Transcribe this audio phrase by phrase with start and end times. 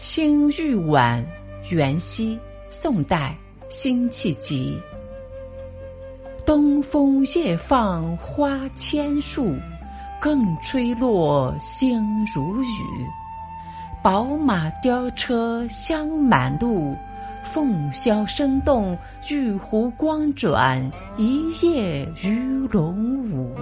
[0.00, 1.26] 青玉碗，
[1.70, 2.38] 元夕，
[2.70, 3.36] 宋代，
[3.68, 4.80] 辛弃疾。
[6.46, 9.56] 东风夜放花千树，
[10.20, 12.00] 更吹落，星
[12.32, 12.68] 如雨。
[14.00, 16.96] 宝马雕车香满路，
[17.42, 18.96] 凤箫声动，
[19.28, 20.80] 玉壶光转，
[21.16, 22.38] 一夜鱼
[22.70, 23.52] 龙舞。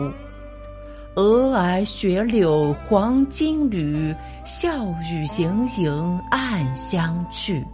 [1.16, 7.64] 蛾儿雪柳黄金缕，笑语盈盈暗香去。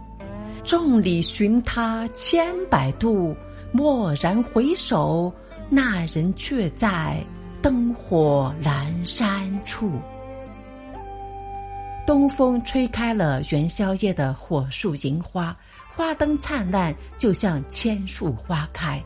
[0.63, 3.35] 众里寻他千百度，
[3.73, 5.29] 蓦然回首，
[5.69, 7.21] 那人却在
[7.61, 9.91] 灯火阑珊处。
[12.07, 15.53] 东风吹开了元宵夜的火树银花，
[15.93, 19.03] 花灯灿烂，就像千树花开。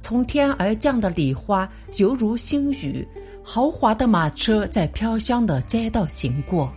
[0.00, 3.06] 从天而降的礼花犹如星雨。
[3.42, 6.72] 豪华的马车在飘香的街道行过，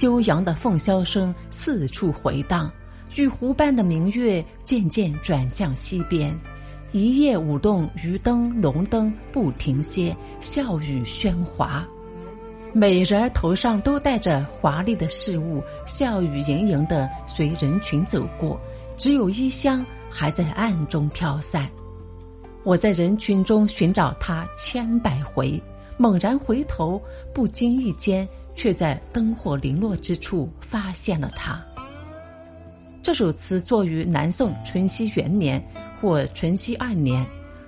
[0.00, 2.70] 悠扬的凤箫声四处回荡，
[3.14, 6.36] 玉壶般的明月渐渐转向西边，
[6.90, 11.86] 一夜舞动鱼灯龙灯不停歇，笑语喧哗，
[12.72, 18.58] 每人头上都戴着华丽的饰物，笑语盈盈的随人群走过，
[18.96, 21.68] 只有衣香还在暗中飘散。
[22.64, 25.62] 我在人群中寻找他千百回。
[26.00, 26.98] 猛然回头，
[27.34, 31.62] 不经意间，却在灯火零落之处发现了他。
[33.02, 35.62] 这首词作于南宋淳熙元年
[36.00, 37.22] 或淳熙二年，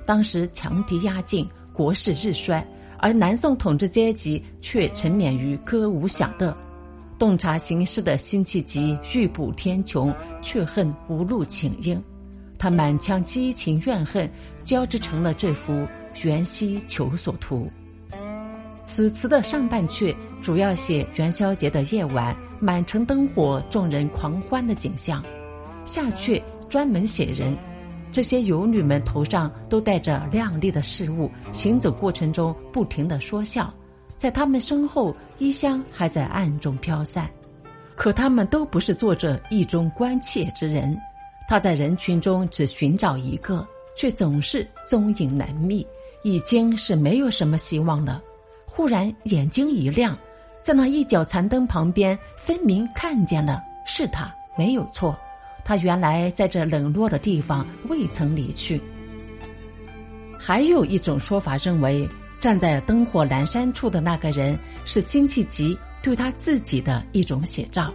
[0.07, 2.67] 当时强敌压境，国势日衰，
[2.97, 6.57] 而南宋统治阶级却沉湎于歌舞享乐。
[7.19, 12.03] 洞察形势的辛弃疾欲补天穹，却恨无路请缨，
[12.57, 14.27] 他满腔激情怨恨
[14.65, 15.75] 交织成了这幅
[16.23, 17.67] 《元夕求索图》。
[18.95, 25.23] 此词的上半阙主要写元宵节的夜晚，满城灯火，众人狂欢的景象；
[25.87, 27.57] 下阙专门写人，
[28.13, 33.73] 这些游女们头上都戴着亮丽的饰物，行走过程中不停的说笑，
[34.19, 37.31] 在他们身后衣香还在暗中飘散，
[37.97, 40.95] 可他们都不是做着意中关切之人。
[41.49, 45.87] 他在人群中只寻找一个，却总是踪影难觅，
[46.23, 48.23] 已经是没有什么希望了。
[48.75, 50.17] 忽然眼睛一亮，
[50.63, 55.15] 在那一角残灯旁边，分明看见了，是他，没有错。
[55.63, 58.81] 他原来在这冷落的地方未曾离去。
[60.39, 62.09] 还有一种说法认为，
[62.41, 67.93] 站在灯火阑珊处的那个人是辛弃疾对他自己的一种写照。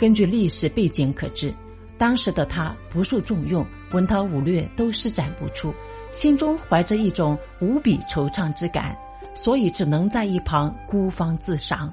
[0.00, 1.54] 根据历史背景可知，
[1.96, 5.72] 当时的他不受重用，文韬武略都施展不出，
[6.10, 8.98] 心中怀着一种无比惆怅之感。
[9.36, 11.92] 所以只能在一旁孤芳自赏，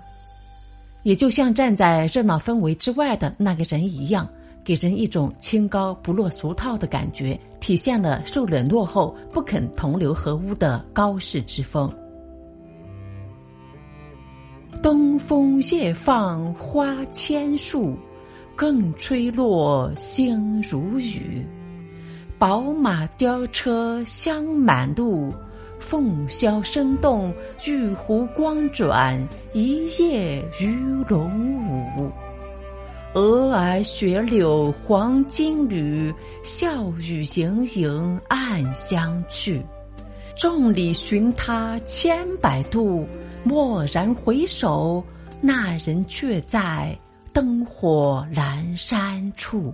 [1.04, 4.28] 也就像站在热闹氛围之外的那个人一样，
[4.64, 11.94] 给人一种清高不落俗套的感觉，体现了受冷落后不肯同流合污的高士之风。
[14.82, 17.96] 东风夜放花千树，
[18.56, 21.46] 更吹落，星如雨。
[22.40, 25.32] 宝马雕车香满路。
[25.84, 27.32] 凤箫声动，
[27.66, 29.22] 玉壶光转，
[29.52, 30.74] 一夜鱼
[31.10, 31.30] 龙
[31.98, 32.10] 舞。
[33.14, 36.12] 蛾儿雪柳黄金缕，
[36.42, 39.62] 笑语盈盈暗香去。
[40.38, 43.06] 众里寻他千百度，
[43.44, 45.04] 蓦然回首，
[45.42, 46.98] 那人却在
[47.34, 49.72] 灯火阑珊处。